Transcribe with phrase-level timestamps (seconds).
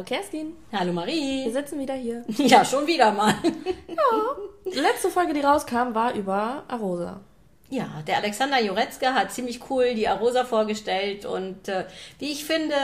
[0.00, 0.54] Hallo Kerstin.
[0.72, 1.44] Hallo Marie.
[1.44, 2.24] Wir sitzen wieder hier.
[2.38, 3.34] Ja, schon wieder mal.
[3.86, 4.72] Ja.
[4.72, 7.20] Die letzte Folge, die rauskam, war über Arosa.
[7.68, 11.84] Ja, der Alexander Juretzke hat ziemlich cool die Arosa vorgestellt und äh,
[12.18, 12.74] wie ich finde,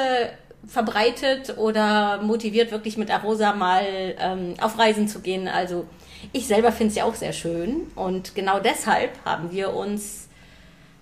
[0.66, 5.48] verbreitet oder motiviert, wirklich mit Arosa mal ähm, auf Reisen zu gehen.
[5.48, 5.86] Also
[6.34, 10.28] ich selber finde es ja auch sehr schön und genau deshalb haben wir uns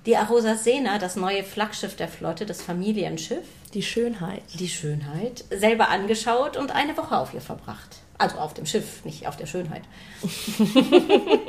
[0.06, 4.42] die Arosa Sena, das neue Flaggschiff der Flotte, das Familienschiff, Die Schönheit.
[4.54, 7.96] die Schönheit, selber angeschaut und eine Woche auf ihr verbracht.
[8.16, 9.82] Also auf dem Schiff, nicht auf der Schönheit.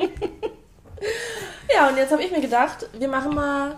[1.74, 3.76] Ja, und jetzt habe ich mir gedacht, wir machen mal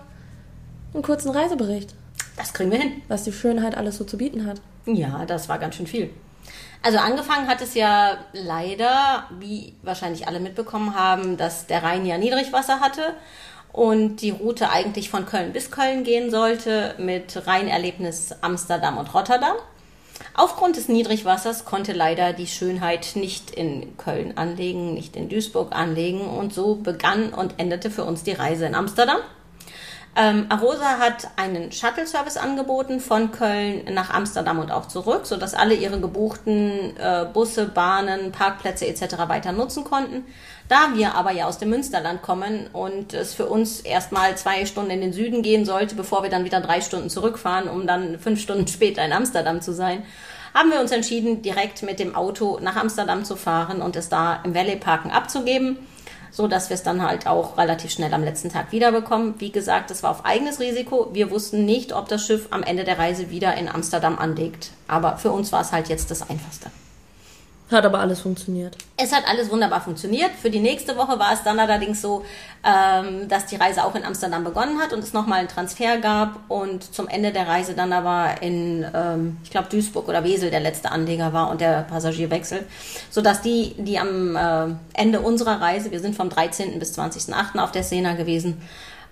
[0.94, 1.94] einen kurzen Reisebericht,
[2.36, 3.02] Das kriegen wir hin.
[3.08, 4.62] was die Schönheit alles so zu bieten hat.
[4.86, 6.12] Ja, das war ganz schön viel.
[6.84, 12.18] Also angefangen hat es ja leider, wie wahrscheinlich alle mitbekommen haben, dass der Rhein ja
[12.18, 13.16] Niedrigwasser hatte
[13.72, 19.56] und die Route eigentlich von Köln bis Köln gehen sollte mit Rheinerlebnis Amsterdam und Rotterdam.
[20.34, 26.22] Aufgrund des Niedrigwassers konnte leider die Schönheit nicht in Köln anlegen, nicht in Duisburg anlegen
[26.22, 29.18] und so begann und endete für uns die Reise in Amsterdam.
[30.20, 35.76] Ähm, Arosa hat einen Shuttle-Service angeboten von Köln nach Amsterdam und auch zurück, sodass alle
[35.76, 39.28] ihre gebuchten äh, Busse, Bahnen, Parkplätze etc.
[39.28, 40.26] weiter nutzen konnten.
[40.70, 44.92] Da wir aber ja aus dem Münsterland kommen und es für uns erstmal zwei Stunden
[44.92, 48.42] in den Süden gehen sollte, bevor wir dann wieder drei Stunden zurückfahren, um dann fünf
[48.42, 50.04] Stunden später in Amsterdam zu sein,
[50.54, 54.42] haben wir uns entschieden, direkt mit dem Auto nach Amsterdam zu fahren und es da
[54.44, 55.78] im Valley Parken abzugeben
[56.38, 59.36] so dass wir es dann halt auch relativ schnell am letzten Tag wiederbekommen.
[59.40, 61.10] Wie gesagt, das war auf eigenes Risiko.
[61.12, 64.70] Wir wussten nicht, ob das Schiff am Ende der Reise wieder in Amsterdam anlegt.
[64.88, 66.70] Aber für uns war es halt jetzt das Einfachste.
[67.70, 68.78] Hat aber alles funktioniert.
[68.96, 70.32] Es hat alles wunderbar funktioniert.
[70.42, 72.24] Für die nächste Woche war es dann allerdings so,
[72.64, 76.40] ähm, dass die Reise auch in Amsterdam begonnen hat und es nochmal einen Transfer gab
[76.48, 80.62] und zum Ende der Reise dann aber in, ähm, ich glaube, Duisburg oder Wesel der
[80.62, 82.66] letzte Anleger war und der Passagierwechsel,
[83.10, 86.80] sodass die, die am äh, Ende unserer Reise, wir sind vom 13.
[86.80, 87.60] bis 20.8.
[87.60, 88.62] auf der Sena gewesen,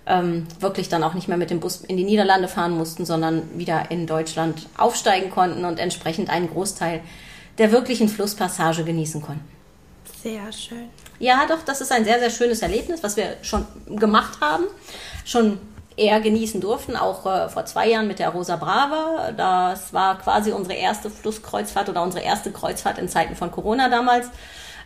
[0.06, 3.42] ähm, wirklich dann auch nicht mehr mit dem Bus in die Niederlande fahren mussten, sondern
[3.58, 7.02] wieder in Deutschland aufsteigen konnten und entsprechend einen Großteil
[7.58, 9.48] der wirklichen Flusspassage genießen konnten.
[10.22, 10.88] Sehr schön.
[11.18, 14.64] Ja, doch, das ist ein sehr, sehr schönes Erlebnis, was wir schon gemacht haben,
[15.24, 15.58] schon
[15.96, 19.32] eher genießen durften, auch äh, vor zwei Jahren mit der Rosa Brava.
[19.36, 24.28] Das war quasi unsere erste Flusskreuzfahrt oder unsere erste Kreuzfahrt in Zeiten von Corona damals,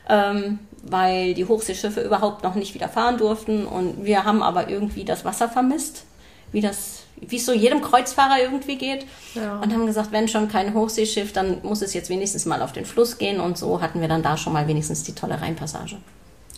[0.08, 5.04] ähm, weil die Hochseeschiffe überhaupt noch nicht wieder fahren durften und wir haben aber irgendwie
[5.04, 6.04] das Wasser vermisst,
[6.52, 9.06] wie das wie es so jedem Kreuzfahrer irgendwie geht.
[9.34, 9.60] Ja.
[9.60, 12.86] Und haben gesagt, wenn schon kein Hochseeschiff, dann muss es jetzt wenigstens mal auf den
[12.86, 13.40] Fluss gehen.
[13.40, 15.96] Und so hatten wir dann da schon mal wenigstens die tolle Rheinpassage.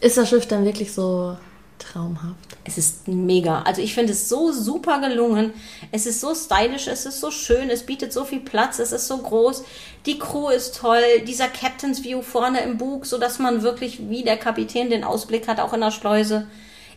[0.00, 1.36] Ist das Schiff dann wirklich so
[1.78, 2.56] traumhaft?
[2.64, 3.62] Es ist mega.
[3.62, 5.52] Also ich finde es so super gelungen.
[5.90, 9.08] Es ist so stylisch, es ist so schön, es bietet so viel Platz, es ist
[9.08, 9.64] so groß.
[10.06, 14.22] Die Crew ist toll, dieser Captain's View vorne im Bug, so dass man wirklich wie
[14.22, 16.46] der Kapitän den Ausblick hat, auch in der Schleuse.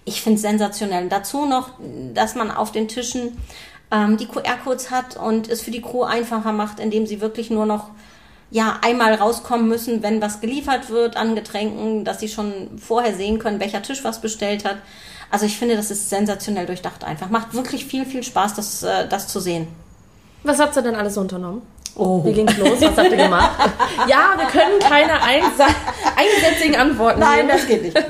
[0.05, 1.09] Ich finde es sensationell.
[1.09, 1.69] Dazu noch,
[2.13, 3.37] dass man auf den Tischen
[3.91, 7.65] ähm, die QR-Codes hat und es für die Crew einfacher macht, indem sie wirklich nur
[7.65, 7.89] noch
[8.51, 13.39] ja einmal rauskommen müssen, wenn was geliefert wird an Getränken, dass sie schon vorher sehen
[13.39, 14.77] können, welcher Tisch was bestellt hat.
[15.31, 17.29] Also ich finde, das ist sensationell durchdacht einfach.
[17.29, 19.67] Macht wirklich viel, viel Spaß, das, äh, das zu sehen.
[20.43, 21.63] Was habt ihr denn alles unternommen?
[21.95, 22.23] Oh.
[22.23, 22.79] Wie ging's los?
[22.81, 23.51] Was habt ihr gemacht?
[24.07, 27.49] ja, wir können keine einsätzigen Antworten Nein, geben.
[27.49, 27.97] das geht nicht.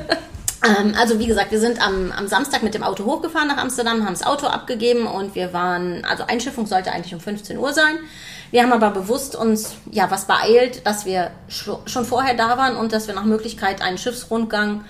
[0.66, 4.03] Ähm, also wie gesagt, wir sind am, am Samstag mit dem Auto hochgefahren nach Amsterdam,
[4.06, 7.98] haben das Auto abgegeben und wir waren, also Einschiffung sollte eigentlich um 15 Uhr sein.
[8.52, 12.76] Wir haben aber bewusst uns ja was beeilt, dass wir scho- schon vorher da waren
[12.78, 14.86] und dass wir nach Möglichkeit einen Schiffsrundgang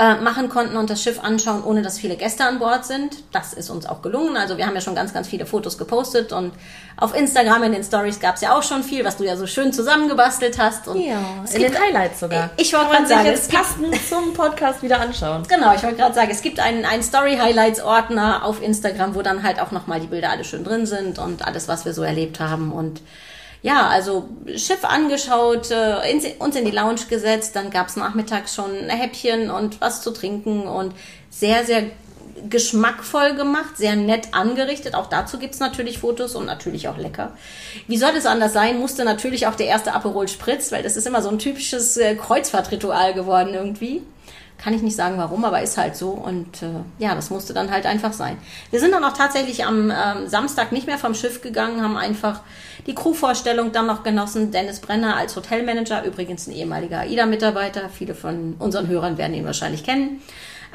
[0.00, 3.16] äh, machen konnten und das Schiff anschauen, ohne dass viele Gäste an Bord sind.
[3.32, 4.36] Das ist uns auch gelungen.
[4.36, 6.52] Also wir haben ja schon ganz, ganz viele Fotos gepostet und
[6.96, 9.46] auf Instagram in den Stories gab es ja auch schon viel, was du ja so
[9.48, 10.86] schön zusammengebastelt hast.
[10.86, 12.50] Und Ja, es in gibt- den Highlights sogar.
[12.56, 15.42] Ich wollte gerade sagen, jetzt es passend zum Podcast wieder anschauen.
[15.48, 19.60] Genau, ich wollte gerade sagen, es gibt einen, einen Story-Highlights-Ordner auf Instagram, wo dann halt
[19.60, 22.72] auch nochmal die Bilder alle schön drin sind und alles, was wir so erlebt haben.
[22.72, 23.00] Und
[23.62, 28.90] ja, also Schiff angeschaut, äh, uns in die Lounge gesetzt, dann gab's nachmittags schon ein
[28.90, 30.94] Häppchen und was zu trinken und
[31.30, 31.84] sehr, sehr
[32.48, 34.94] geschmackvoll gemacht, sehr nett angerichtet.
[34.94, 37.32] Auch dazu gibt's natürlich Fotos und natürlich auch lecker.
[37.86, 41.06] Wie soll es anders sein, musste natürlich auch der erste Aperol Spritz, weil das ist
[41.06, 44.02] immer so ein typisches äh, Kreuzfahrtritual geworden irgendwie.
[44.62, 46.10] Kann ich nicht sagen, warum, aber ist halt so.
[46.10, 46.66] Und äh,
[46.98, 48.36] ja, das musste dann halt einfach sein.
[48.70, 52.40] Wir sind dann auch tatsächlich am ähm, Samstag nicht mehr vom Schiff gegangen, haben einfach
[52.86, 54.50] die Crewvorstellung dann noch genossen.
[54.50, 57.88] Dennis Brenner als Hotelmanager, übrigens ein ehemaliger AIDA-Mitarbeiter.
[57.88, 60.22] Viele von unseren Hörern werden ihn wahrscheinlich kennen.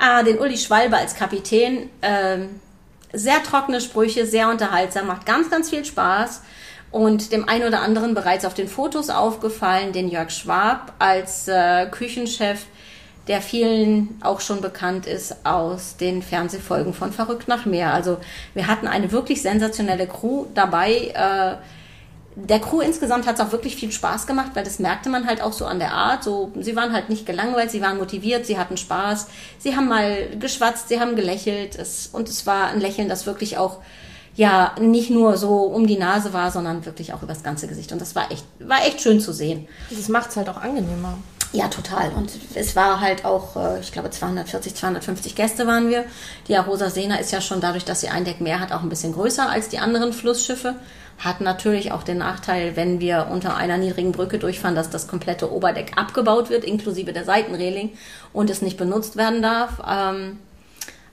[0.01, 1.89] Äh, den Uli Schwalbe als Kapitän.
[2.01, 2.61] ähm,
[3.13, 6.41] sehr trockene Sprüche, sehr unterhaltsam, macht ganz, ganz viel Spaß.
[6.91, 11.87] und dem einen oder anderen bereits auf den Fotos aufgefallen, den Jörg Schwab als äh,
[11.87, 12.65] Küchenchef,
[13.27, 17.93] der vielen auch schon bekannt ist aus den Fernsehfolgen von Verrückt nach Meer.
[17.93, 18.17] Also
[18.53, 21.13] wir hatten eine wirklich sensationelle Crew dabei.
[21.13, 21.55] Äh,
[22.35, 25.41] der Crew insgesamt hat es auch wirklich viel Spaß gemacht, weil das merkte man halt
[25.41, 26.23] auch so an der Art.
[26.23, 29.27] So, sie waren halt nicht gelangweilt, sie waren motiviert, sie hatten Spaß,
[29.59, 33.57] sie haben mal geschwatzt, sie haben gelächelt es, und es war ein Lächeln, das wirklich
[33.57, 33.77] auch
[34.35, 37.91] ja nicht nur so um die Nase war, sondern wirklich auch über das ganze Gesicht.
[37.91, 39.67] Und das war echt, war echt schön zu sehen.
[39.91, 41.17] Das macht es halt auch angenehmer.
[41.53, 42.11] Ja, total.
[42.13, 46.03] Und es war halt auch, äh, ich glaube, 240, 250 Gäste waren wir.
[46.47, 48.89] Die Arosa Sena ist ja schon dadurch, dass sie ein Deck mehr hat, auch ein
[48.89, 50.73] bisschen größer als die anderen Flussschiffe.
[51.19, 55.53] Hat natürlich auch den Nachteil, wenn wir unter einer niedrigen Brücke durchfahren, dass das komplette
[55.53, 57.91] Oberdeck abgebaut wird, inklusive der Seitenreling
[58.33, 59.79] und es nicht benutzt werden darf.
[59.87, 60.39] Ähm,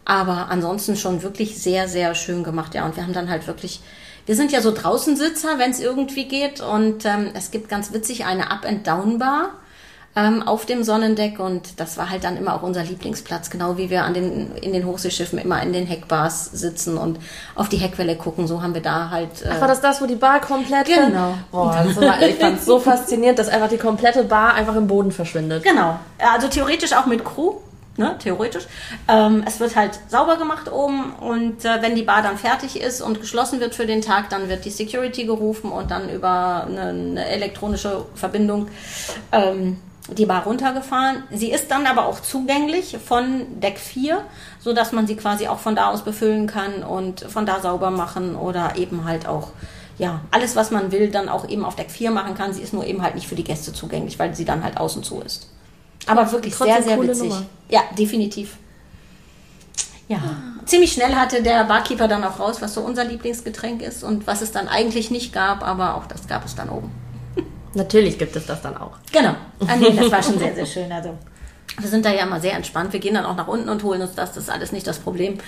[0.07, 2.75] aber ansonsten schon wirklich sehr, sehr schön gemacht.
[2.75, 3.81] Ja, und wir haben dann halt wirklich,
[4.25, 6.63] wir sind ja so Draußensitzer, wenn es irgendwie geht.
[6.63, 9.51] Und ähm, es gibt ganz witzig eine Up-and-Down-Bar
[10.17, 13.91] ähm, auf dem Sonnendeck und das war halt dann immer auch unser Lieblingsplatz, genau wie
[13.91, 17.19] wir an den, in den Hochseeschiffen immer in den Heckbars sitzen und
[17.55, 18.49] auf die Heckwelle gucken.
[18.49, 19.43] So haben wir da halt.
[19.43, 20.87] Äh Ach, war das das, wo die Bar komplett.
[20.87, 21.35] Genau.
[21.53, 25.63] Boah, war, ich fand so faszinierend, dass einfach die komplette Bar einfach im Boden verschwindet.
[25.63, 26.01] Genau.
[26.19, 27.55] Also theoretisch auch mit Crew.
[27.97, 28.67] Ne, theoretisch.
[29.09, 33.03] Ähm, es wird halt sauber gemacht oben und äh, wenn die Bar dann fertig ist
[33.03, 36.83] und geschlossen wird für den Tag, dann wird die Security gerufen und dann über eine,
[36.83, 38.69] eine elektronische Verbindung
[39.33, 39.77] ähm,
[40.17, 41.25] die Bar runtergefahren.
[41.31, 44.23] Sie ist dann aber auch zugänglich von Deck 4,
[44.59, 47.91] so dass man sie quasi auch von da aus befüllen kann und von da sauber
[47.91, 49.49] machen oder eben halt auch
[49.99, 52.55] ja, alles was man will, dann auch eben auf Deck 4 machen kann.
[52.55, 55.03] Sie ist nur eben halt nicht für die Gäste zugänglich, weil sie dann halt außen
[55.03, 55.51] zu ist.
[56.07, 57.29] Aber wirklich Trotzdem sehr, sehr witzig.
[57.29, 57.43] Nummer.
[57.69, 58.57] Ja, definitiv.
[60.09, 60.65] Ja, ah.
[60.65, 64.41] ziemlich schnell hatte der Barkeeper dann auch raus, was so unser Lieblingsgetränk ist und was
[64.41, 66.91] es dann eigentlich nicht gab, aber auch das gab es dann oben.
[67.75, 68.93] Natürlich gibt es das dann auch.
[69.13, 69.35] Genau.
[69.67, 70.91] Ah, nee, das war schon sehr, sehr schön.
[70.91, 71.17] Also
[71.79, 72.93] wir sind da ja immer sehr entspannt.
[72.93, 74.33] Wir gehen dann auch nach unten und holen uns das.
[74.33, 75.39] Das ist alles nicht das Problem.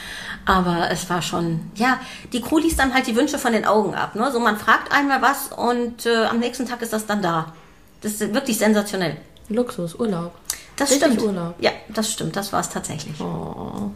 [0.44, 1.98] Aber es war schon, ja,
[2.32, 4.14] die Crew liest dann halt die Wünsche von den Augen ab.
[4.14, 4.30] Ne?
[4.30, 7.52] So, man fragt einmal was und äh, am nächsten Tag ist das dann da.
[8.00, 9.16] Das ist wirklich sensationell.
[9.48, 10.32] Luxus, Urlaub.
[10.76, 11.22] Das Richtig stimmt.
[11.22, 11.54] Urlaub.
[11.58, 12.36] Ja, das stimmt.
[12.36, 13.20] Das war es tatsächlich.
[13.20, 13.90] Oh.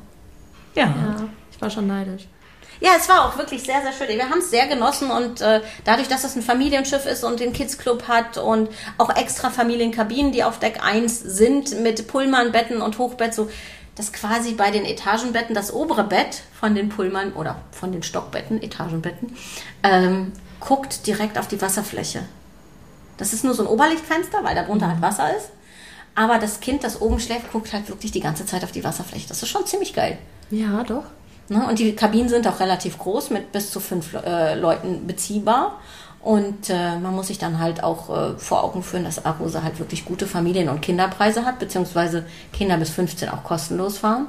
[0.74, 0.84] Ja.
[0.84, 1.16] ja.
[1.50, 2.28] Ich war schon neidisch.
[2.80, 4.16] Ja, es war auch wirklich sehr, sehr schön.
[4.16, 7.52] Wir haben es sehr genossen und äh, dadurch, dass es ein Familienschiff ist und den
[7.52, 8.68] Kids Club hat und
[8.98, 13.48] auch extra Familienkabinen, die auf Deck 1 sind mit Pullmanbetten und Hochbett, so
[13.94, 18.62] dass quasi bei den Etagenbetten das obere Bett von den Pullman oder von den Stockbetten,
[18.62, 19.34] Etagenbetten,
[19.82, 22.22] ähm, guckt direkt auf die Wasserfläche.
[23.16, 25.50] Das ist nur so ein Oberlichtfenster, weil da drunter halt Wasser ist.
[26.14, 29.28] Aber das Kind, das oben schläft, guckt halt wirklich die ganze Zeit auf die Wasserfläche.
[29.28, 30.18] Das ist schon ziemlich geil.
[30.50, 31.04] Ja, doch.
[31.48, 31.66] Ne?
[31.66, 35.80] Und die Kabinen sind auch relativ groß, mit bis zu fünf äh, Leuten beziehbar.
[36.20, 39.78] Und äh, man muss sich dann halt auch äh, vor Augen führen, dass Arosa halt
[39.78, 44.26] wirklich gute Familien- und Kinderpreise hat, beziehungsweise Kinder bis 15 auch kostenlos fahren.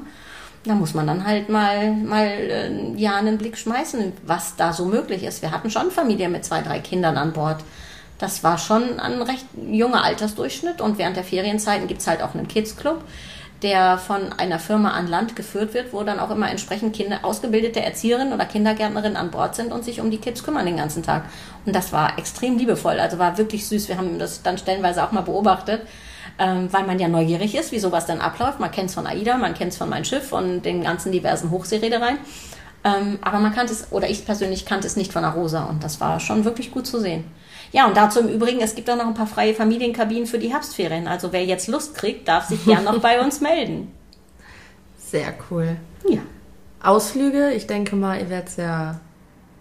[0.63, 4.85] Da muss man dann halt mal, mal äh, ja einen Blick schmeißen, was da so
[4.85, 5.41] möglich ist.
[5.41, 7.63] Wir hatten schon Familien mit zwei, drei Kindern an Bord.
[8.19, 12.47] Das war schon ein recht junger Altersdurchschnitt und während der Ferienzeiten gibt's halt auch einen
[12.47, 13.03] Kids Club
[13.63, 17.81] der von einer Firma an Land geführt wird, wo dann auch immer entsprechend Kinder, ausgebildete
[17.81, 21.23] Erzieherinnen oder Kindergärtnerinnen an Bord sind und sich um die Kids kümmern den ganzen Tag.
[21.65, 23.87] Und das war extrem liebevoll, also war wirklich süß.
[23.87, 25.81] Wir haben das dann stellenweise auch mal beobachtet,
[26.37, 28.59] ähm, weil man ja neugierig ist, wie sowas dann abläuft.
[28.59, 31.49] Man kennt es von AIDA, man kennt es von Mein Schiff und den ganzen diversen
[31.49, 32.19] Hochseereedereien.
[32.83, 35.99] Ähm, aber man kannte es, oder ich persönlich kannte es nicht von Arosa und das
[35.99, 37.25] war schon wirklich gut zu sehen.
[37.71, 40.51] Ja, und dazu im Übrigen, es gibt auch noch ein paar freie Familienkabinen für die
[40.51, 41.07] Herbstferien.
[41.07, 43.91] Also wer jetzt Lust kriegt, darf sich gern noch bei uns melden.
[44.97, 45.77] Sehr cool.
[46.07, 46.19] Ja.
[46.81, 48.99] Ausflüge, ich denke mal, ihr werdet ja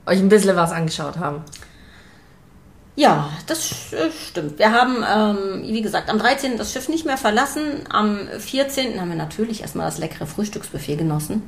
[0.06, 1.44] euch ein bisschen was angeschaut haben.
[2.98, 4.58] Ja, das äh, stimmt.
[4.58, 6.56] Wir haben, ähm, wie gesagt, am 13.
[6.56, 7.84] das Schiff nicht mehr verlassen.
[7.90, 8.98] Am 14.
[8.98, 11.42] haben wir natürlich erstmal das leckere Frühstücksbuffet genossen,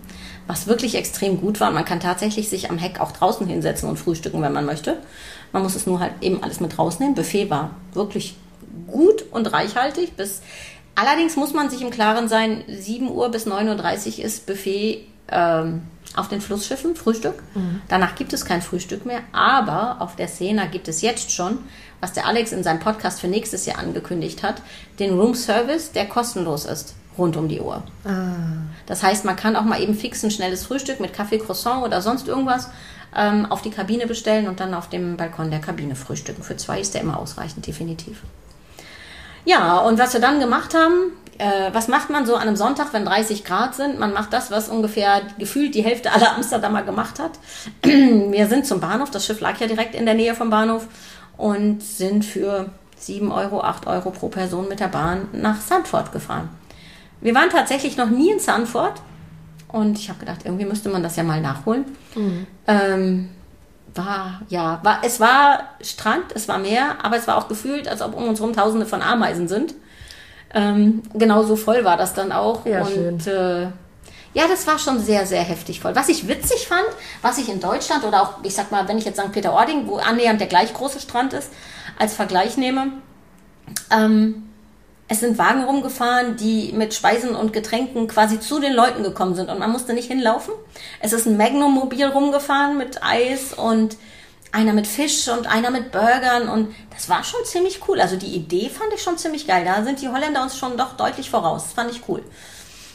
[0.47, 1.71] was wirklich extrem gut war.
[1.71, 4.99] Man kann tatsächlich sich am Heck auch draußen hinsetzen und frühstücken, wenn man möchte.
[5.53, 7.15] Man muss es nur halt eben alles mit rausnehmen.
[7.15, 8.37] Buffet war wirklich
[8.87, 10.17] gut und reichhaltig.
[10.17, 10.43] Bis,
[10.95, 15.83] allerdings muss man sich im Klaren sein, 7 Uhr bis 9.30 Uhr ist Buffet ähm,
[16.17, 17.43] auf den Flussschiffen, Frühstück.
[17.55, 17.83] Mhm.
[17.89, 21.59] Danach gibt es kein Frühstück mehr, aber auf der Szene gibt es jetzt schon,
[22.01, 24.63] was der Alex in seinem Podcast für nächstes Jahr angekündigt hat,
[24.99, 27.83] den Room Service, der kostenlos ist, rund um die Uhr.
[28.05, 28.37] Ah.
[28.87, 32.01] Das heißt, man kann auch mal eben fix ein schnelles Frühstück mit Kaffee, Croissant oder
[32.01, 32.71] sonst irgendwas
[33.17, 36.43] ähm, auf die Kabine bestellen und dann auf dem Balkon der Kabine frühstücken.
[36.43, 38.23] Für zwei ist der immer ausreichend, definitiv.
[39.45, 42.93] Ja, und was wir dann gemacht haben, äh, was macht man so an einem Sonntag,
[42.93, 43.99] wenn 30 Grad sind?
[43.99, 47.33] Man macht das, was ungefähr gefühlt die Hälfte aller Amsterdamer gemacht hat.
[47.83, 50.87] Wir sind zum Bahnhof, das Schiff lag ja direkt in der Nähe vom Bahnhof
[51.37, 56.49] und sind für 7 Euro, 8 Euro pro Person mit der Bahn nach Sandford gefahren.
[57.21, 59.01] Wir waren tatsächlich noch nie in Sandford
[59.69, 61.85] und ich habe gedacht, irgendwie müsste man das ja mal nachholen.
[62.15, 62.47] Mhm.
[62.67, 63.29] Ähm,
[63.95, 68.03] war, ja, war, es war Strand, es war Meer, aber es war auch gefühlt, als
[68.03, 69.75] ob um uns herum tausende von Ameisen sind.
[70.55, 72.65] Ähm, genauso voll war das dann auch.
[72.65, 73.69] Ja, und äh,
[74.35, 75.95] ja, das war schon sehr, sehr heftig voll.
[75.97, 76.87] Was ich witzig fand,
[77.23, 79.33] was ich in Deutschland oder auch, ich sag mal, wenn ich jetzt St.
[79.33, 81.51] Peter-Ording, wo annähernd der gleich große Strand ist,
[81.99, 82.93] als Vergleich nehme,
[83.91, 84.48] ähm,
[85.09, 89.49] es sind Wagen rumgefahren, die mit Speisen und Getränken quasi zu den Leuten gekommen sind
[89.49, 90.53] und man musste nicht hinlaufen.
[91.01, 93.97] Es ist ein Magnum-Mobil rumgefahren mit Eis und
[94.53, 98.01] einer mit Fisch und einer mit Burgern und das war schon ziemlich cool.
[98.01, 99.65] Also die Idee fand ich schon ziemlich geil.
[99.65, 101.65] Da sind die Holländer uns schon doch deutlich voraus.
[101.65, 102.23] Das fand ich cool.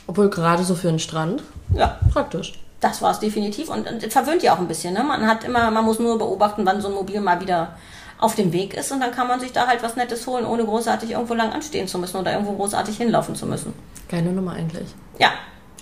[0.05, 1.43] Obwohl gerade so für einen Strand.
[1.73, 1.99] Ja.
[2.11, 2.53] Praktisch.
[2.79, 4.93] Das war es definitiv und, und verwöhnt ja auch ein bisschen.
[4.93, 5.03] Ne?
[5.03, 7.77] Man hat immer, man muss nur beobachten, wann so ein Mobil mal wieder
[8.19, 10.63] auf dem Weg ist und dann kann man sich da halt was Nettes holen, ohne
[10.63, 13.73] großartig irgendwo lang anstehen zu müssen oder irgendwo großartig hinlaufen zu müssen.
[14.07, 14.87] Geile Nummer eigentlich.
[15.19, 15.31] Ja.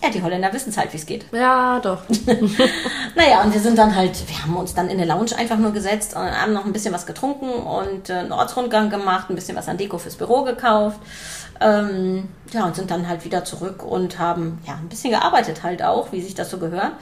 [0.03, 1.25] Ja, die Holländer wissen es halt, wie es geht.
[1.31, 2.01] Ja, doch.
[3.15, 5.73] naja, und wir sind dann halt, wir haben uns dann in der Lounge einfach nur
[5.73, 9.55] gesetzt und haben noch ein bisschen was getrunken und äh, einen Ortsrundgang gemacht, ein bisschen
[9.55, 10.99] was an Deko fürs Büro gekauft.
[11.59, 15.83] Ähm, ja, und sind dann halt wieder zurück und haben ja ein bisschen gearbeitet halt
[15.83, 16.93] auch, wie sich das so gehört.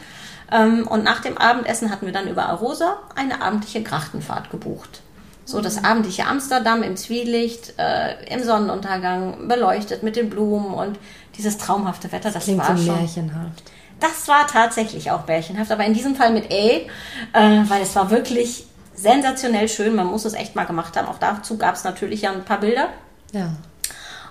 [0.51, 5.01] Ähm, und nach dem Abendessen hatten wir dann über Arosa eine abendliche Krachtenfahrt gebucht.
[5.49, 10.99] So das abendliche Amsterdam im Zwielicht, äh, im Sonnenuntergang, beleuchtet mit den Blumen und
[11.37, 12.95] dieses traumhafte Wetter, das, Klingt war so schon.
[12.97, 13.63] märchenhaft.
[13.99, 16.87] Das war tatsächlich auch märchenhaft, aber in diesem Fall mit E,
[17.33, 19.95] äh, weil es war wirklich sensationell schön.
[19.95, 21.07] Man muss es echt mal gemacht haben.
[21.07, 22.89] Auch dazu gab es natürlich ja ein paar Bilder.
[23.33, 23.53] Ja.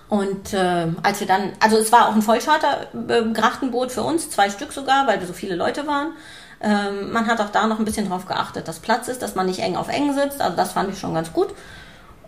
[0.08, 4.72] Und äh, als wir dann, also es war auch ein Vollcharter-Grachtenboot für uns, zwei Stück
[4.72, 6.12] sogar, weil wir so viele Leute waren.
[6.60, 9.46] Ähm, man hat auch da noch ein bisschen drauf geachtet, dass Platz ist, dass man
[9.46, 10.40] nicht eng auf eng sitzt.
[10.40, 11.54] Also das fand ich schon ganz gut.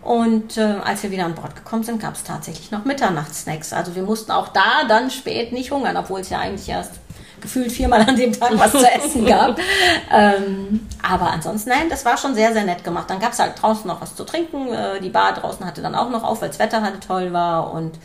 [0.01, 3.71] Und äh, als wir wieder an Bord gekommen sind, gab es tatsächlich noch Mitternachtssnacks.
[3.73, 6.93] Also wir mussten auch da dann spät nicht hungern, obwohl es ja eigentlich erst
[7.39, 9.59] gefühlt viermal an dem Tag was zu essen gab.
[10.11, 13.09] ähm, aber ansonsten, nein, das war schon sehr, sehr nett gemacht.
[13.09, 14.73] Dann gab es halt draußen noch was zu trinken.
[14.73, 17.73] Äh, die Bar draußen hatte dann auch noch auf, weil das Wetter halt toll war.
[17.73, 17.99] Und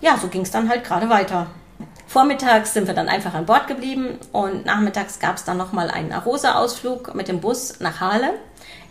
[0.00, 1.46] ja, so ging es dann halt gerade weiter.
[2.06, 6.12] Vormittags sind wir dann einfach an Bord geblieben und nachmittags gab es dann nochmal einen
[6.12, 8.34] Arosa-Ausflug mit dem Bus nach Haarlem.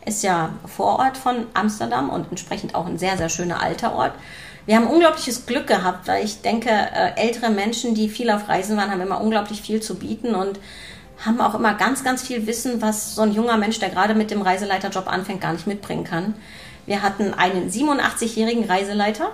[0.05, 4.13] Ist ja Vorort von Amsterdam und entsprechend auch ein sehr, sehr schöner alter Ort.
[4.65, 8.77] Wir haben unglaubliches Glück gehabt, weil ich denke, äh, ältere Menschen, die viel auf Reisen
[8.77, 10.59] waren, haben immer unglaublich viel zu bieten und
[11.25, 14.31] haben auch immer ganz, ganz viel Wissen, was so ein junger Mensch, der gerade mit
[14.31, 16.33] dem Reiseleiterjob anfängt, gar nicht mitbringen kann.
[16.85, 19.31] Wir hatten einen 87-jährigen Reiseleiter,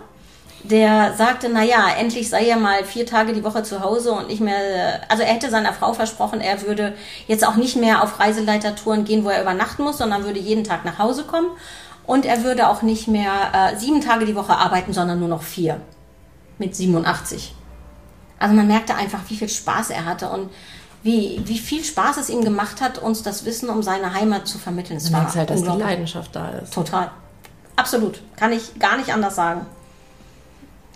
[0.63, 4.27] der sagte, na ja, endlich sei er mal vier Tage die Woche zu Hause und
[4.27, 6.95] nicht mehr, also er hätte seiner Frau versprochen, er würde
[7.27, 10.85] jetzt auch nicht mehr auf Reiseleitertouren gehen, wo er übernachten muss, sondern würde jeden Tag
[10.85, 11.47] nach Hause kommen
[12.05, 15.43] und er würde auch nicht mehr äh, sieben Tage die Woche arbeiten, sondern nur noch
[15.43, 15.79] vier
[16.57, 17.55] mit 87.
[18.39, 20.49] Also man merkte einfach, wie viel Spaß er hatte und
[21.03, 24.57] wie, wie viel Spaß es ihm gemacht hat, uns das Wissen um seine Heimat zu
[24.57, 24.97] vermitteln.
[24.97, 25.67] Es Du war halt, dass die.
[25.67, 26.73] Leidenschaft da ist.
[26.73, 27.11] Total.
[27.75, 28.21] Absolut.
[28.35, 29.65] Kann ich gar nicht anders sagen.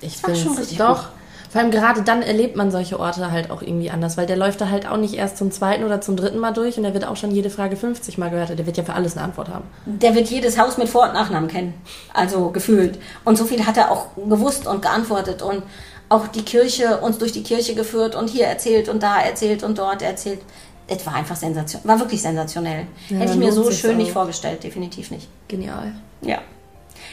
[0.05, 1.03] Ich war schon richtig Doch.
[1.03, 1.10] gut.
[1.53, 4.60] Vor allem gerade dann erlebt man solche Orte halt auch irgendwie anders, weil der läuft
[4.60, 7.05] da halt auch nicht erst zum zweiten oder zum dritten Mal durch und der wird
[7.05, 8.57] auch schon jede Frage 50 Mal gehört.
[8.57, 9.65] Der wird ja für alles eine Antwort haben.
[9.86, 11.75] Der wird jedes Haus mit Vor- und Nachnamen kennen.
[12.12, 12.98] Also gefühlt.
[13.24, 15.62] Und so viel hat er auch gewusst und geantwortet und
[16.10, 19.77] auch die Kirche, uns durch die Kirche geführt und hier erzählt und da erzählt und
[19.77, 20.39] dort erzählt.
[20.88, 21.88] Es war einfach sensationell.
[21.88, 22.88] War wirklich sensationell.
[23.10, 24.63] Ja, Hätte ich mir so schön nicht vorgestellt.
[24.63, 25.27] Definitiv nicht.
[25.48, 25.93] Genial.
[26.22, 26.39] Ja.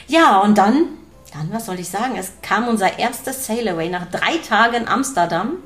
[0.08, 0.86] Ja, und dann,
[1.32, 2.16] dann, was soll ich sagen?
[2.16, 5.56] Es kam unser erstes Sail Away nach drei Tagen in Amsterdam.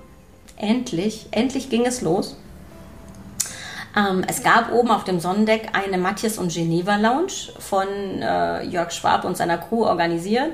[0.56, 2.37] Endlich, endlich ging es los.
[3.97, 7.87] Ähm, es gab oben auf dem Sonnendeck eine Matthias und Geneva Lounge von
[8.21, 10.52] äh, Jörg Schwab und seiner Crew organisiert.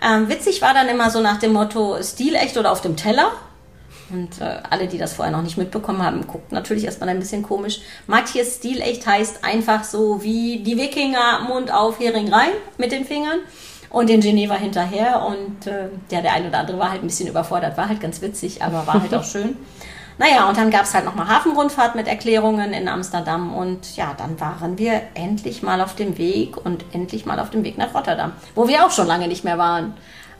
[0.00, 3.32] Ähm, witzig war dann immer so nach dem Motto stilecht oder auf dem Teller.
[4.10, 7.42] Und äh, alle, die das vorher noch nicht mitbekommen haben, guckt natürlich erstmal ein bisschen
[7.42, 7.80] komisch.
[8.06, 13.40] Matthias Stilecht heißt einfach so wie die Wikinger Mund auf, Hering rein mit den Fingern
[13.90, 15.24] und den Geneva hinterher.
[15.24, 18.20] Und äh, ja, der eine oder andere war halt ein bisschen überfordert, war halt ganz
[18.22, 19.56] witzig, aber war halt auch schön.
[20.18, 23.54] Naja, und dann gab es halt nochmal Hafenrundfahrt mit Erklärungen in Amsterdam.
[23.54, 27.62] Und ja, dann waren wir endlich mal auf dem Weg und endlich mal auf dem
[27.62, 29.94] Weg nach Rotterdam, wo wir auch schon lange nicht mehr waren.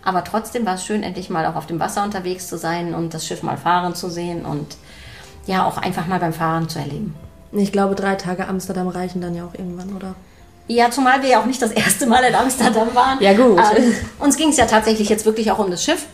[0.05, 3.15] Aber trotzdem war es schön, endlich mal auch auf dem Wasser unterwegs zu sein und
[3.15, 4.77] das Schiff mal fahren zu sehen und
[5.47, 7.15] ja, auch einfach mal beim Fahren zu erleben.
[7.53, 10.15] Ich glaube, drei Tage Amsterdam reichen dann ja auch irgendwann, oder?
[10.69, 13.21] Ja, zumal wir ja auch nicht das erste Mal in Amsterdam waren.
[13.21, 13.59] Ja, gut.
[13.77, 16.07] Ähm, uns ging es ja tatsächlich jetzt wirklich auch um das Schiff.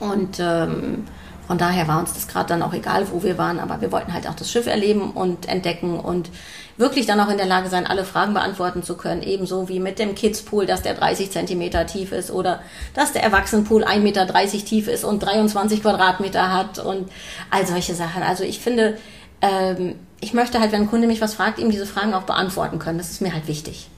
[0.00, 1.06] Und ähm,
[1.46, 4.14] von daher war uns das gerade dann auch egal, wo wir waren, aber wir wollten
[4.14, 6.30] halt auch das Schiff erleben und entdecken und
[6.78, 9.22] wirklich dann auch in der Lage sein, alle Fragen beantworten zu können.
[9.22, 12.60] Ebenso wie mit dem Kidspool, dass der 30 Zentimeter tief ist oder
[12.94, 17.10] dass der Erwachsenenpool 1,30 Meter tief ist und 23 Quadratmeter hat und
[17.50, 18.22] all solche Sachen.
[18.22, 18.96] Also ich finde,
[19.42, 22.78] ähm, ich möchte halt, wenn ein Kunde mich was fragt, ihm diese Fragen auch beantworten
[22.78, 22.96] können.
[22.96, 23.88] Das ist mir halt wichtig.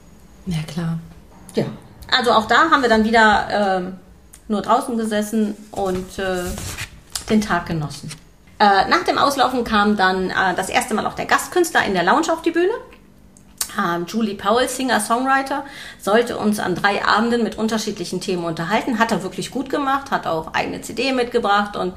[0.47, 0.97] Ja, klar.
[1.53, 1.65] Ja.
[2.11, 3.93] Also auch da haben wir dann wieder ähm,
[4.47, 6.43] nur draußen gesessen und äh,
[7.29, 8.11] den Tag genossen.
[8.57, 12.03] Äh, nach dem Auslaufen kam dann äh, das erste Mal auch der Gastkünstler in der
[12.03, 12.73] Lounge auf die Bühne.
[13.77, 15.65] Ähm, Julie Powell, Singer-Songwriter,
[15.99, 18.99] sollte uns an drei Abenden mit unterschiedlichen Themen unterhalten.
[18.99, 21.93] Hat er wirklich gut gemacht, hat auch eigene CD mitgebracht und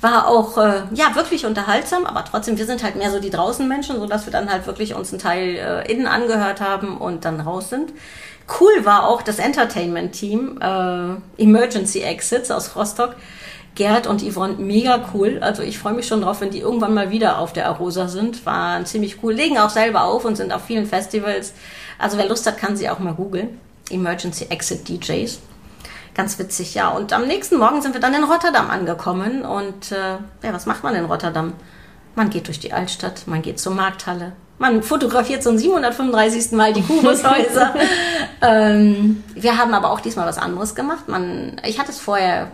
[0.00, 3.98] war auch äh, ja wirklich unterhaltsam, aber trotzdem, wir sind halt mehr so die Draußenmenschen,
[3.98, 7.40] so dass wir dann halt wirklich uns einen Teil äh, innen angehört haben und dann
[7.40, 7.92] raus sind.
[8.60, 13.16] Cool war auch das Entertainment-Team, äh, Emergency Exits aus Rostock.
[13.78, 15.38] Gerd und Yvonne mega cool.
[15.40, 18.44] Also ich freue mich schon drauf, wenn die irgendwann mal wieder auf der Arosa sind.
[18.44, 19.32] Waren ziemlich cool.
[19.32, 21.54] Legen auch selber auf und sind auf vielen Festivals.
[21.96, 23.60] Also wer Lust hat, kann sie auch mal googeln.
[23.88, 25.38] Emergency Exit DJs.
[26.12, 26.88] Ganz witzig, ja.
[26.88, 29.42] Und am nächsten Morgen sind wir dann in Rotterdam angekommen.
[29.42, 31.52] Und äh, ja, was macht man in Rotterdam?
[32.16, 36.50] Man geht durch die Altstadt, man geht zur Markthalle, man fotografiert zum 735.
[36.50, 37.74] Mal die Kubushäuser.
[38.42, 41.06] ähm, wir haben aber auch diesmal was anderes gemacht.
[41.06, 42.50] Man, ich hatte es vorher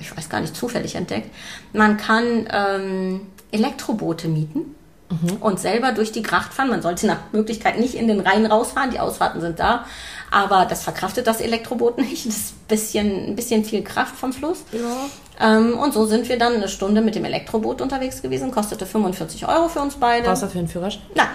[0.00, 1.30] ich weiß gar nicht, zufällig entdeckt.
[1.72, 3.20] Man kann ähm,
[3.52, 4.74] Elektroboote mieten
[5.10, 5.36] mhm.
[5.40, 6.70] und selber durch die Gracht fahren.
[6.70, 9.84] Man sollte nach Möglichkeit nicht in den Rhein rausfahren, die Ausfahrten sind da.
[10.30, 12.26] Aber das verkraftet das Elektroboot nicht.
[12.26, 14.64] Das ist ein bisschen, ein bisschen viel Kraft vom Fluss.
[14.72, 15.56] Ja.
[15.56, 18.50] Ähm, und so sind wir dann eine Stunde mit dem Elektroboot unterwegs gewesen.
[18.50, 20.28] Kostete 45 Euro für uns beide.
[20.28, 21.02] Brauchst du für einen Führerschein?
[21.14, 21.28] Nein.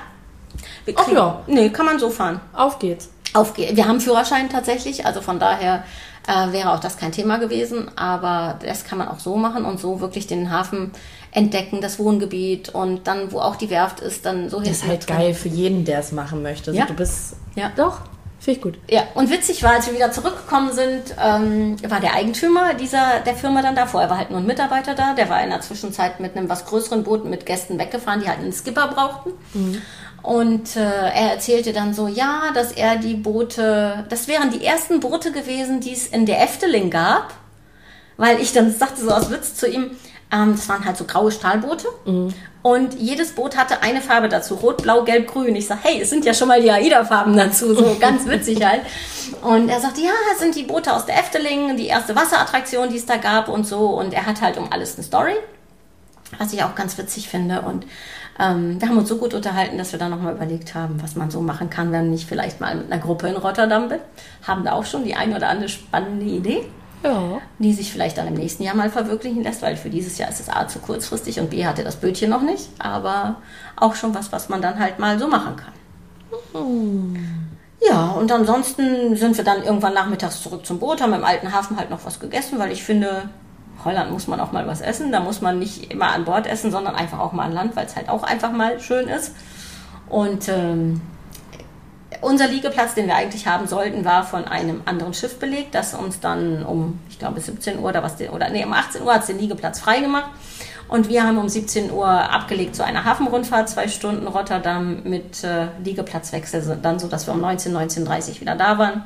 [0.96, 1.44] Ach ja.
[1.48, 2.40] Nee, kann man so fahren.
[2.54, 3.10] Auf geht's.
[3.34, 3.58] Auf.
[3.58, 5.06] Wir haben Führerschein tatsächlich.
[5.06, 5.84] Also von daher
[6.28, 7.92] äh, wäre auch das kein Thema gewesen.
[7.98, 10.92] Aber das kann man auch so machen und so wirklich den Hafen
[11.32, 14.70] entdecken, das Wohngebiet und dann, wo auch die Werft ist, dann so hin.
[14.70, 16.72] Das ist halt geil für jeden, der es machen möchte.
[16.72, 16.86] Also ja.
[16.86, 17.36] Du bist.
[17.56, 17.72] Ja.
[17.76, 18.02] Doch.
[18.40, 18.78] Finde ich gut.
[18.90, 23.34] Ja, und witzig war, als wir wieder zurückgekommen sind, ähm, war der Eigentümer dieser der
[23.34, 23.88] Firma dann da.
[23.88, 25.14] Vorher war halt nur ein Mitarbeiter da.
[25.16, 28.40] Der war in der Zwischenzeit mit einem was größeren Boot mit Gästen weggefahren, die halt
[28.40, 29.32] einen Skipper brauchten.
[29.54, 29.82] Mhm.
[30.26, 35.00] Und äh, er erzählte dann so, ja, dass er die Boote, das wären die ersten
[35.00, 37.36] Boote gewesen, die es in der Efteling gab.
[38.18, 39.92] Weil ich dann sagte so aus Witz zu ihm,
[40.32, 41.88] ähm, das waren halt so graue Stahlboote.
[42.06, 42.34] Mhm.
[42.64, 44.56] Und jedes Boot hatte eine Farbe dazu.
[44.56, 45.56] Rot, Blau, Gelb, Grün.
[45.56, 47.76] Ich sage, hey, es sind ja schon mal die AIDA-Farben dazu.
[47.76, 48.82] So ganz witzig halt.
[49.44, 52.98] Und er sagte, ja, es sind die Boote aus der Efteling, die erste Wasserattraktion, die
[52.98, 53.90] es da gab und so.
[53.90, 55.36] Und er hat halt um alles eine Story.
[56.40, 57.62] Was ich auch ganz witzig finde.
[57.62, 57.86] Und
[58.40, 61.32] ähm, wir haben uns so gut unterhalten, dass wir dann nochmal überlegt haben, was man
[61.32, 64.00] so machen kann, wenn ich vielleicht mal mit einer Gruppe in Rotterdam bin.
[64.46, 66.66] Haben da auch schon die eine oder andere spannende Idee.
[67.04, 67.40] Ja.
[67.60, 70.40] Die sich vielleicht dann im nächsten Jahr mal verwirklichen lässt, weil für dieses Jahr ist
[70.40, 72.70] es A zu kurzfristig und B hatte das Bötchen noch nicht.
[72.80, 73.38] Aber
[73.76, 76.62] auch schon was, was man dann halt mal so machen kann.
[76.62, 77.46] Mhm.
[77.88, 81.78] Ja, und ansonsten sind wir dann irgendwann nachmittags zurück zum Boot, haben im alten Hafen
[81.78, 83.30] halt noch was gegessen, weil ich finde,
[83.84, 85.12] Holland muss man auch mal was essen.
[85.12, 87.86] Da muss man nicht immer an Bord essen, sondern einfach auch mal an Land, weil
[87.86, 89.34] es halt auch einfach mal schön ist.
[90.10, 91.02] Und ähm,
[92.22, 96.20] unser Liegeplatz, den wir eigentlich haben sollten, war von einem anderen Schiff belegt, das uns
[96.20, 99.28] dann um, ich glaube, 17 Uhr oder was, oder nee, um 18 Uhr hat es
[99.28, 100.30] den Liegeplatz freigemacht.
[100.88, 105.68] Und wir haben um 17 Uhr abgelegt zu einer Hafenrundfahrt, zwei Stunden Rotterdam mit äh,
[105.84, 109.04] Liegeplatzwechsel, dann so, dass wir um 19, 19.30 wieder da waren.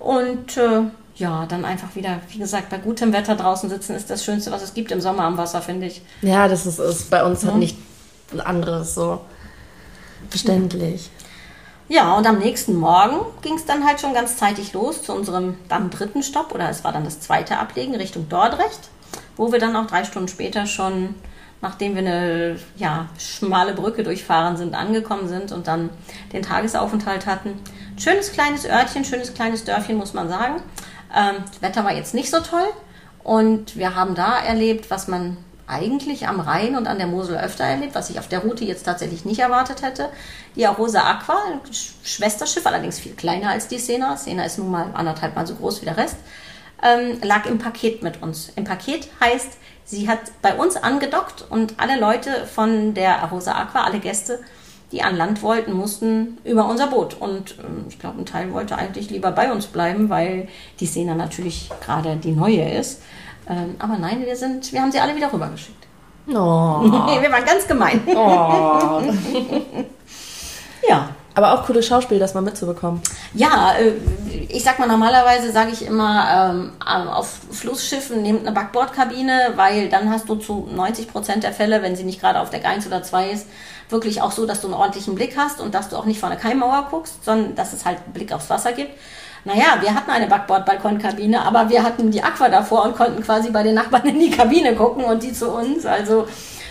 [0.00, 0.82] Und äh,
[1.16, 4.62] ja, dann einfach wieder, wie gesagt, bei gutem Wetter draußen sitzen ist das Schönste, was
[4.62, 6.02] es gibt im Sommer am Wasser, finde ich.
[6.22, 7.50] Ja, das ist, ist bei uns ja.
[7.50, 7.78] halt nicht
[8.44, 9.20] anderes so
[10.28, 11.10] verständlich.
[11.88, 15.56] Ja, und am nächsten Morgen ging es dann halt schon ganz zeitig los zu unserem
[15.68, 18.88] dann dritten Stopp, oder es war dann das zweite Ablegen Richtung Dordrecht,
[19.36, 21.14] wo wir dann auch drei Stunden später schon,
[21.60, 25.90] nachdem wir eine ja, schmale Brücke durchfahren sind, angekommen sind und dann
[26.32, 27.60] den Tagesaufenthalt hatten.
[27.98, 30.62] Schönes kleines Örtchen, schönes kleines Dörfchen, muss man sagen.
[31.14, 32.66] Ähm, das Wetter war jetzt nicht so toll
[33.22, 37.64] und wir haben da erlebt, was man eigentlich am Rhein und an der Mosel öfter
[37.64, 40.10] erlebt, was ich auf der Route jetzt tatsächlich nicht erwartet hätte.
[40.56, 41.60] Die Arosa Aqua, ein
[42.02, 44.16] Schwesterschiff, allerdings viel kleiner als die Sena.
[44.16, 46.16] Sena ist nun mal anderthalb Mal so groß wie der Rest,
[46.82, 48.52] ähm, lag im Paket mit uns.
[48.56, 53.84] Im Paket heißt, sie hat bei uns angedockt und alle Leute von der Arosa Aqua,
[53.84, 54.40] alle Gäste,
[54.94, 57.16] die an Land wollten, mussten über unser Boot.
[57.20, 61.16] Und ähm, ich glaube, ein Teil wollte eigentlich lieber bei uns bleiben, weil die Szene
[61.16, 63.02] natürlich gerade die neue ist.
[63.48, 65.84] Ähm, aber nein, wir sind, wir haben sie alle wieder rübergeschickt.
[66.28, 66.32] Oh.
[67.20, 68.00] wir waren ganz gemein.
[68.06, 69.02] Oh.
[70.88, 71.10] ja.
[71.36, 73.00] Aber auch cooles Schauspiel, das mal mitzubekommen.
[73.34, 73.94] Ja, äh,
[74.48, 76.72] ich sag mal, normalerweise sage ich immer, ähm,
[77.08, 81.96] auf Flussschiffen nehmt eine Backbordkabine, weil dann hast du zu 90 Prozent der Fälle, wenn
[81.96, 83.46] sie nicht gerade auf Deck 1 oder 2 ist,
[83.88, 86.28] wirklich auch so, dass du einen ordentlichen Blick hast und dass du auch nicht vor
[86.28, 88.92] eine Keimmauer guckst, sondern dass es halt einen Blick aufs Wasser gibt.
[89.44, 93.62] Naja, wir hatten eine Backbord-Balkonkabine, aber wir hatten die Aqua davor und konnten quasi bei
[93.62, 95.84] den Nachbarn in die Kabine gucken und die zu uns.
[95.84, 96.26] Also,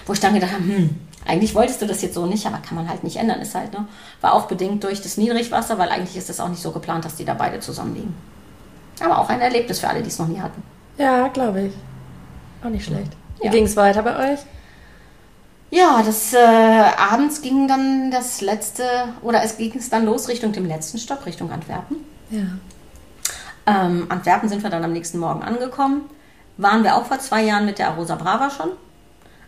[0.08, 0.90] wo ich dann gedacht habe, hm,
[1.26, 3.74] eigentlich wolltest du das jetzt so nicht, aber kann man halt nicht ändern, ist halt,
[3.74, 3.88] ne?
[4.22, 7.16] War auch bedingt durch das Niedrigwasser, weil eigentlich ist das auch nicht so geplant, dass
[7.16, 8.14] die da beide zusammenliegen.
[9.00, 10.62] Aber auch ein Erlebnis für alle, die es noch nie hatten.
[10.98, 11.74] Ja, glaube ich.
[12.64, 13.12] Auch nicht schlecht.
[13.40, 13.52] Wie ja.
[13.52, 14.40] ging es weiter bei euch?
[15.72, 18.84] Ja, das äh, abends ging dann das letzte,
[19.22, 21.98] oder es ging es dann los Richtung dem letzten Stopp, Richtung Antwerpen.
[22.30, 22.44] Ja.
[23.66, 26.04] Ähm, Antwerpen sind wir dann am nächsten Morgen angekommen.
[26.58, 28.70] Waren wir auch vor zwei Jahren mit der Arosa Brava schon.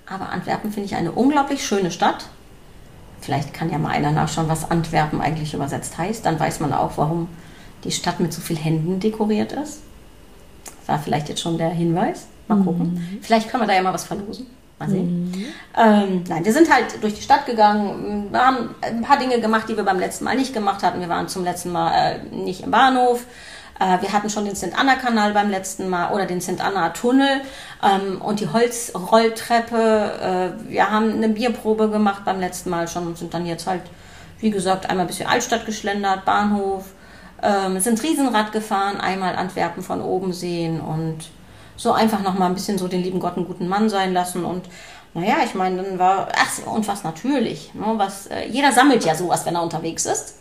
[0.07, 2.27] Aber Antwerpen finde ich eine unglaublich schöne Stadt.
[3.21, 6.25] Vielleicht kann ja mal einer nachschauen, was Antwerpen eigentlich übersetzt heißt.
[6.25, 7.27] Dann weiß man auch, warum
[7.83, 9.81] die Stadt mit so vielen Händen dekoriert ist.
[10.65, 12.27] Das war vielleicht jetzt schon der Hinweis.
[12.47, 12.93] Mal gucken.
[12.93, 13.19] Mhm.
[13.21, 14.45] Vielleicht können wir da ja mal was verlosen.
[14.77, 15.31] Mal sehen.
[15.31, 15.45] Mhm.
[15.75, 18.27] Ähm, nein, wir sind halt durch die Stadt gegangen.
[18.31, 20.99] Wir haben ein paar Dinge gemacht, die wir beim letzten Mal nicht gemacht hatten.
[20.99, 23.25] Wir waren zum letzten Mal äh, nicht im Bahnhof.
[23.79, 24.77] Äh, wir hatten schon den St.
[24.77, 26.61] Anna-Kanal beim letzten Mal oder den St.
[26.61, 27.41] Anna-Tunnel
[27.83, 30.55] ähm, und die Holzrolltreppe.
[30.67, 33.81] Äh, wir haben eine Bierprobe gemacht beim letzten Mal schon und sind dann jetzt halt,
[34.39, 36.85] wie gesagt, einmal ein bisschen Altstadt geschlendert, Bahnhof,
[37.43, 41.29] ähm, sind Riesenrad gefahren, einmal Antwerpen von oben sehen und
[41.75, 44.65] so einfach nochmal ein bisschen so den lieben Gott einen guten Mann sein lassen und
[45.13, 49.15] naja, ich meine, dann war, ach, und was natürlich, ne, was, äh, jeder sammelt ja
[49.15, 50.39] sowas, wenn er unterwegs ist.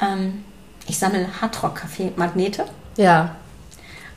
[0.00, 0.44] Ähm,
[0.88, 2.64] ich sammle Hardrock-Kaffee-Magnete.
[2.96, 3.36] Ja.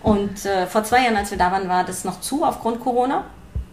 [0.01, 3.25] Und äh, vor zwei Jahren, als wir da waren, war das noch zu aufgrund Corona.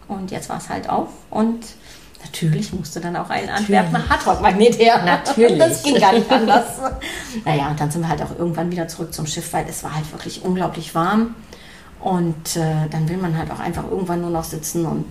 [0.07, 1.09] Und jetzt war es halt auf.
[1.29, 1.65] Und
[2.23, 5.01] natürlich musste dann auch ein Antwerpen Hardrock-Magnet her.
[5.03, 5.57] Natürlich.
[5.59, 6.67] Das ging gar nicht anders.
[7.45, 9.95] naja, und dann sind wir halt auch irgendwann wieder zurück zum Schiff, weil es war
[9.95, 11.35] halt wirklich unglaublich warm.
[11.99, 14.85] Und äh, dann will man halt auch einfach irgendwann nur noch sitzen.
[14.85, 15.07] Und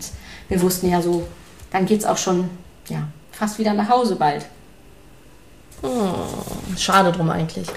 [0.48, 1.26] wir wussten ja so,
[1.70, 2.48] dann geht es auch schon
[2.88, 4.46] ja, fast wieder nach Hause bald.
[5.82, 7.68] Hm, schade drum eigentlich.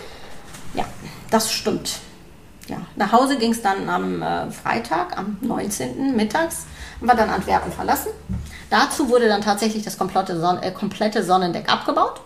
[0.73, 0.85] Ja,
[1.29, 1.99] das stimmt.
[2.67, 6.15] Ja, nach Hause ging es dann am äh, Freitag, am 19.
[6.15, 6.65] mittags,
[6.97, 8.11] haben wir dann Antwerpen verlassen.
[8.69, 12.21] Dazu wurde dann tatsächlich das komplette, Son äh, komplette Sonnendeck abgebaut,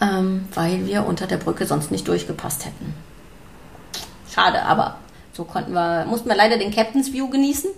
[0.00, 2.94] ähm, weil wir unter der Brücke sonst nicht durchgepasst hätten.
[4.30, 4.96] Schade, aber
[5.32, 7.70] so konnten wir, mussten wir leider den Captain's View genießen.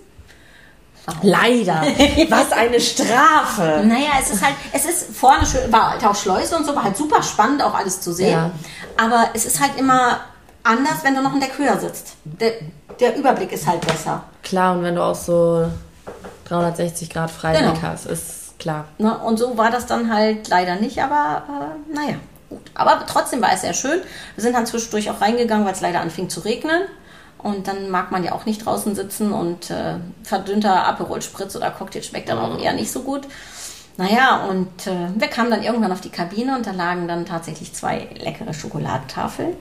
[1.21, 1.81] Leider.
[2.29, 3.83] Was eine Strafe.
[3.85, 6.83] Naja, es ist halt, es ist vorne schön, war halt auch Schleuse und so, war
[6.83, 8.31] halt super spannend, auch alles zu sehen.
[8.31, 8.51] Ja.
[8.97, 10.19] Aber es ist halt immer
[10.63, 12.15] anders, wenn du noch in der höher sitzt.
[12.25, 12.53] Der,
[12.99, 14.23] der Überblick ist halt besser.
[14.43, 15.69] Klar, und wenn du auch so
[16.49, 17.81] 360 Grad Freiblick genau.
[17.81, 18.85] hast, ist klar.
[18.97, 22.15] Ne, und so war das dann halt leider nicht, aber äh, naja,
[22.49, 22.61] gut.
[22.73, 24.01] Aber trotzdem war es sehr schön.
[24.35, 26.83] Wir sind dann zwischendurch auch reingegangen, weil es leider anfing zu regnen.
[27.37, 31.69] Und dann mag man ja auch nicht draußen sitzen und äh, verdünnter Aperol Spritz oder
[31.69, 33.27] Cocktail schmeckt dann auch eher nicht so gut.
[33.97, 37.73] Naja, und äh, wir kamen dann irgendwann auf die Kabine und da lagen dann tatsächlich
[37.73, 39.55] zwei leckere Schokoladentafeln,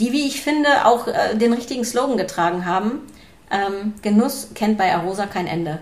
[0.00, 3.02] die, wie ich finde, auch äh, den richtigen Slogan getragen haben.
[3.50, 5.78] Ähm, Genuss kennt bei Arosa kein Ende.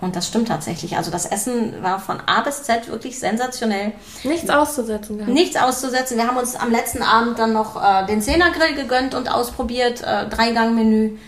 [0.00, 0.96] Und das stimmt tatsächlich.
[0.96, 3.92] Also das Essen war von A bis Z wirklich sensationell.
[4.22, 5.18] Nichts auszusetzen.
[5.18, 5.32] Gehabt.
[5.32, 6.16] Nichts auszusetzen.
[6.16, 10.02] Wir haben uns am letzten Abend dann noch äh, den Zehnergrill gegönnt und ausprobiert.
[10.02, 11.18] Äh, Dreigang-Menü.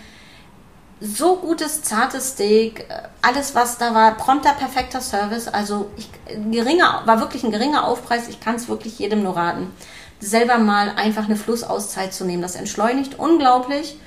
[1.01, 2.85] So gutes, zartes Steak.
[2.87, 4.15] Äh, alles, was da war.
[4.15, 5.49] Prompter, perfekter Service.
[5.49, 6.09] Also ich,
[6.49, 8.29] geringer, war wirklich ein geringer Aufpreis.
[8.29, 9.73] Ich kann es wirklich jedem nur raten.
[10.21, 12.41] Selber mal einfach eine Flussauszeit zu nehmen.
[12.41, 13.97] Das entschleunigt unglaublich.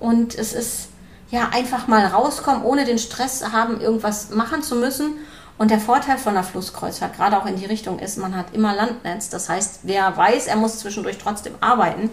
[0.00, 0.88] Und es ist
[1.30, 5.18] ja, einfach mal rauskommen, ohne den Stress haben, irgendwas machen zu müssen.
[5.58, 8.74] Und der Vorteil von einer Flusskreuzfahrt, gerade auch in die Richtung, ist, man hat immer
[8.74, 9.30] Landnetz.
[9.30, 12.10] Das heißt, wer weiß, er muss zwischendurch trotzdem arbeiten,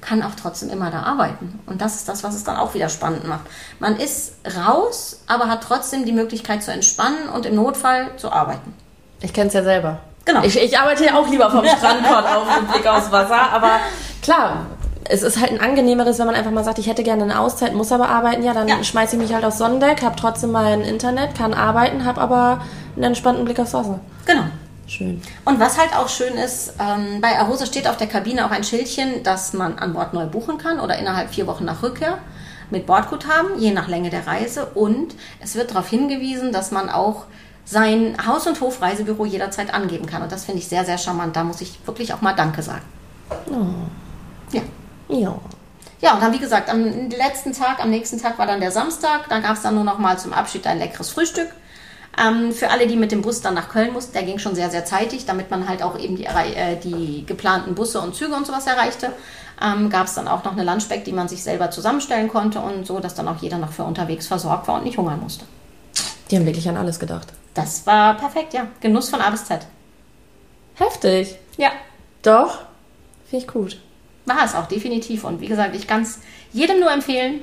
[0.00, 1.60] kann auch trotzdem immer da arbeiten.
[1.66, 3.46] Und das ist das, was es dann auch wieder spannend macht.
[3.80, 8.74] Man ist raus, aber hat trotzdem die Möglichkeit zu entspannen und im Notfall zu arbeiten.
[9.20, 10.00] Ich kenne es ja selber.
[10.24, 10.42] Genau.
[10.42, 13.80] Ich, ich arbeite ja auch lieber vom Strandkorn auf und Blick aufs Wasser, aber
[14.22, 14.66] klar,
[15.08, 17.74] es ist halt ein angenehmeres, wenn man einfach mal sagt, ich hätte gerne eine Auszeit,
[17.74, 18.42] muss aber arbeiten.
[18.42, 18.82] Ja, dann ja.
[18.82, 22.62] schmeiße ich mich halt aufs Sonnendeck, habe trotzdem mein Internet, kann arbeiten, habe aber
[22.94, 24.00] einen entspannten Blick aufs Wasser.
[24.24, 24.44] Genau.
[24.88, 25.20] Schön.
[25.44, 28.62] Und was halt auch schön ist, ähm, bei Arosa steht auf der Kabine auch ein
[28.62, 32.18] Schildchen, dass man an Bord neu buchen kann oder innerhalb vier Wochen nach Rückkehr
[32.70, 34.66] mit Bordguthaben, je nach Länge der Reise.
[34.74, 37.24] Und es wird darauf hingewiesen, dass man auch
[37.64, 40.22] sein Haus- und Hofreisebüro jederzeit angeben kann.
[40.22, 41.34] Und das finde ich sehr, sehr charmant.
[41.34, 42.84] Da muss ich wirklich auch mal Danke sagen.
[43.50, 44.54] Oh.
[44.54, 44.62] Ja.
[45.08, 45.38] Ja.
[46.00, 49.28] Ja, und dann wie gesagt, am letzten Tag, am nächsten Tag war dann der Samstag.
[49.28, 51.48] Da gab es dann nur noch mal zum Abschied ein leckeres Frühstück.
[52.18, 54.70] Ähm, für alle, die mit dem Bus dann nach Köln mussten, der ging schon sehr,
[54.70, 58.46] sehr zeitig, damit man halt auch eben die, äh, die geplanten Busse und Züge und
[58.46, 59.12] sowas erreichte.
[59.62, 62.86] Ähm, Gab es dann auch noch eine Lunchbag, die man sich selber zusammenstellen konnte und
[62.86, 65.44] so, dass dann auch jeder noch für unterwegs versorgt war und nicht hungern musste.
[66.30, 67.28] Die haben wirklich an alles gedacht.
[67.54, 68.66] Das war perfekt, ja.
[68.80, 69.60] Genuss von A bis Z.
[70.74, 71.36] Heftig.
[71.56, 71.70] Ja.
[72.22, 72.58] Doch.
[73.28, 73.78] Finde ich gut.
[74.26, 75.24] War es auch, definitiv.
[75.24, 76.18] Und wie gesagt, ich kann es
[76.52, 77.40] jedem nur empfehlen.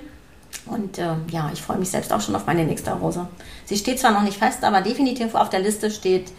[0.66, 3.28] Und äh, ja, ich freue mich selbst auch schon auf meine nächste Rose.
[3.66, 6.32] Sie steht zwar noch nicht fest, aber definitiv auf der Liste steht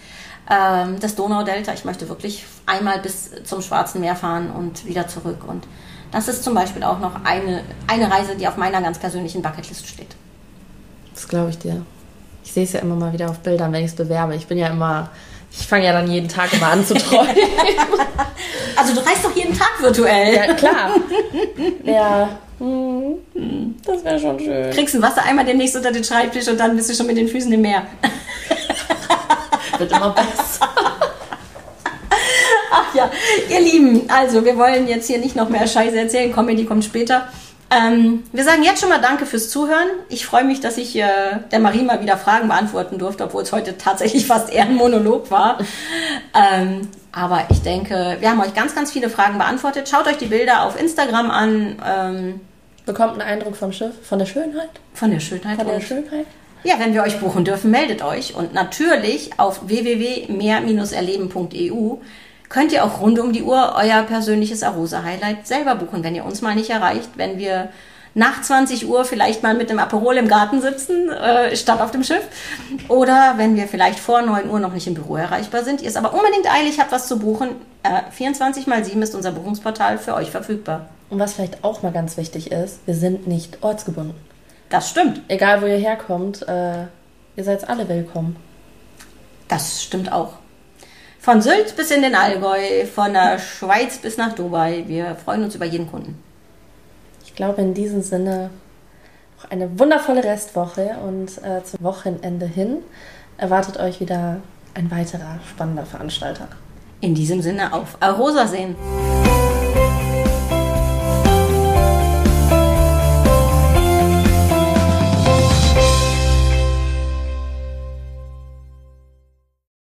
[0.51, 1.73] ähm, das Donaudelta.
[1.73, 5.45] Ich möchte wirklich einmal bis zum Schwarzen Meer fahren und wieder zurück.
[5.47, 5.67] Und
[6.13, 9.89] das ist zum Beispiel auch noch eine, eine Reise, die auf meiner ganz persönlichen Bucketlist
[9.89, 10.15] steht.
[11.13, 11.85] Das glaube ich dir.
[12.45, 14.35] Ich sehe es ja immer mal wieder auf Bildern, wenn ich es bewerbe.
[14.35, 15.11] Ich bin ja immer,
[15.51, 17.35] ich fange ja dann jeden Tag immer an zu träumen.
[18.77, 20.35] also du reist doch jeden Tag virtuell.
[20.35, 20.91] Ja, klar.
[21.85, 22.29] ja.
[22.59, 23.75] Hm.
[23.85, 24.71] Das wäre schon schön.
[24.71, 27.53] Kriegst ein Wassereimer demnächst unter den Schreibtisch und dann bist du schon mit den Füßen
[27.53, 27.87] im Meer.
[29.79, 30.69] Wird immer besser.
[32.71, 33.11] Ach ja,
[33.51, 36.33] ihr Lieben, also wir wollen jetzt hier nicht noch mehr Scheiße erzählen.
[36.33, 37.29] Comedy kommt später.
[37.71, 39.89] Ähm, wir sagen jetzt schon mal Danke fürs Zuhören.
[40.09, 41.05] Ich freue mich, dass ich äh,
[41.51, 45.31] der Marie mal wieder Fragen beantworten durfte, obwohl es heute tatsächlich fast eher ein Monolog
[45.31, 45.59] war.
[46.35, 49.89] ähm, aber ich denke, wir haben euch ganz, ganz viele Fragen beantwortet.
[49.89, 51.77] Schaut euch die Bilder auf Instagram an.
[51.87, 52.41] Ähm,
[52.87, 54.69] Bekommt einen Eindruck vom Schiff, von der Schönheit?
[54.93, 55.57] Von der Schönheit.
[55.57, 56.27] Von der Schönheit.
[56.65, 58.35] Ja, wenn wir euch buchen dürfen, meldet euch.
[58.35, 61.97] Und natürlich auf www.mehr-erleben.eu
[62.51, 66.43] könnt ihr auch rund um die Uhr euer persönliches Arosa-Highlight selber buchen, wenn ihr uns
[66.43, 67.71] mal nicht erreicht, wenn wir
[68.15, 72.05] nach 20 Uhr vielleicht mal mit dem Aperol im Garten sitzen, äh, statt auf dem
[72.05, 72.23] Schiff.
[72.89, 75.97] Oder wenn wir vielleicht vor 9 Uhr noch nicht im Büro erreichbar sind, ihr es
[75.97, 77.51] aber unbedingt eilig habt, was zu buchen,
[77.83, 80.89] äh, 24 mal 7 ist unser Buchungsportal für euch verfügbar.
[81.11, 84.17] Und was vielleicht auch mal ganz wichtig ist, wir sind nicht ortsgebunden.
[84.71, 85.21] Das stimmt.
[85.29, 86.85] Egal, wo ihr herkommt, äh,
[87.37, 88.37] ihr seid alle willkommen.
[89.49, 90.35] Das stimmt auch.
[91.21, 94.85] Von Sylt bis in den Allgäu, von der Schweiz bis nach Dubai.
[94.87, 96.24] Wir freuen uns über jeden Kunden.
[97.35, 98.51] Ich glaube, in diesem Sinne
[99.37, 102.77] noch eine wundervolle Restwoche und äh, zum Wochenende hin
[103.39, 104.37] erwartet euch wieder
[104.75, 106.47] ein weiterer spannender Veranstalter.
[107.01, 108.77] In diesem Sinne auf Arosa sehen.